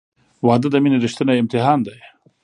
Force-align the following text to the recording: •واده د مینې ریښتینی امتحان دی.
•واده 0.45 0.67
د 0.71 0.75
مینې 0.83 0.97
ریښتینی 1.03 1.37
امتحان 1.41 1.79
دی. 1.87 1.99